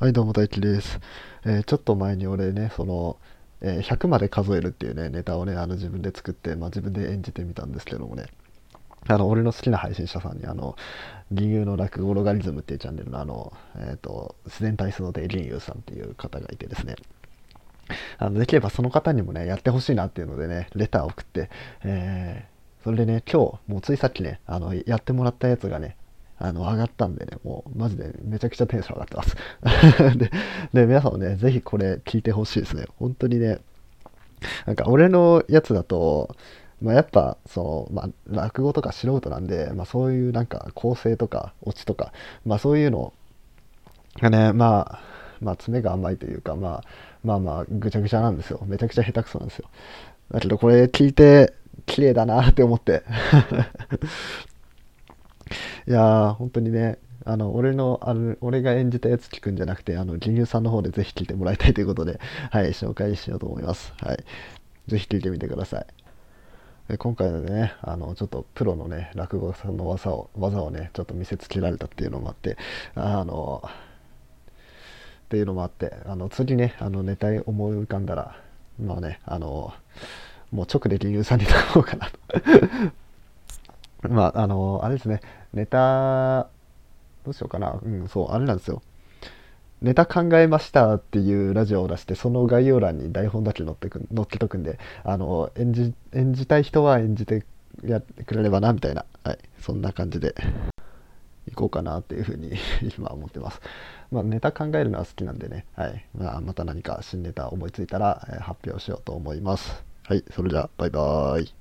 [0.00, 0.98] はい、どうも大輝です。
[1.44, 3.18] えーちょっと前に俺ね、その、
[3.60, 8.28] えー100まで数えるっていうね、ネタをね、あの自分で作って、まあ、自分で演じてみたんですけどもね、
[9.08, 10.74] あの、俺の好きな配信者さんに、あの、
[11.30, 16.96] 銀融の落語ロガリズムっていうチャンネルの、あの、えっ、と、自然体操で銀融さんっていう方がいてですね、
[18.16, 21.50] あの、できればその方にもね、やってほしいなっていうのでね、レターを送って、
[21.84, 25.98] えーそれでね、今日、もうついさっきね、あの、やってもらったやつがね、
[26.42, 30.16] あの、上がったんでね、もう、マジでめちゃくちゃテンション上がってます。
[30.16, 30.30] で、
[30.72, 32.86] で、皆さんもね、ぜひこれ聞いてほしいですね。
[32.98, 33.58] 本当にね、
[34.64, 36.34] なんか俺のやつだと、
[36.80, 42.14] まあ、やっぱ、その、まあ、落語とか素人なんで、まあ、そういうなんか構成とかオチとか、
[42.46, 43.12] まあ、そういうの
[44.18, 45.00] がね、まあ、
[45.42, 46.84] まあ、爪が甘いというか、まあ、
[47.22, 48.62] まあまあ、ぐちゃぐちゃなんですよ。
[48.64, 49.68] めちゃくちゃ下手くそなんですよ。
[50.30, 51.52] だけど、これ聞いて、
[51.86, 53.02] 綺麗だなって思って。
[55.86, 62.18] いやー、本当にね、あの、俺の、あの、俺が演じたやつ聞くんじゃなくて、あの、銀融さんの方でぜひ聞いてもらいたいということで、
[62.50, 63.92] はい、紹介しようと思います。
[64.00, 64.24] はい。
[64.88, 65.86] ぜひ聞いてみてください。
[66.88, 72.56] で今回のね、あの、ちょっとプロのね、落語さんの技を、技をね、ちょっと見せつけられたっていうのもあって、
[72.94, 73.70] あの、っ
[75.28, 78.36] ていうのもあって、あの、次ね、あの、ネタに思い浮かんだら、
[78.80, 79.72] まあね、あの、
[80.50, 82.18] もう直で銀融さんに頼もうかなと。
[84.08, 85.20] まあ、あの、あれですね、
[85.52, 86.48] ネタ、
[87.24, 87.78] どうしようかな。
[87.82, 88.82] うん、そう、あれなんですよ。
[89.82, 97.44] ネタ考えましたっていうラジオを出して、その概要欄に台本だけ載ってく載っけとくんで、あの、演じ、演じたい人は演じて
[97.84, 100.34] やってくれればな、みたいな、はい、そんな感じで、
[101.48, 102.52] いこうかなっていうふうに
[102.96, 103.60] 今思ってます。
[104.10, 109.82] まあ、ネタ考えるのは好きなんでね、はい、まあ、また何か新ネタ思いついたら、えー発表しようと思います。
[110.04, 111.59] はい、それじゃあ、バイバーイ。